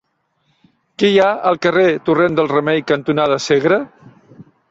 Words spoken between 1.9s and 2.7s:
Torrent del